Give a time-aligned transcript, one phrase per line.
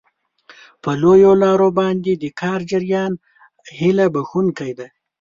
[0.83, 3.13] په لویو لارو باندې د کار جریان
[3.79, 4.87] هیله بښونکی دی.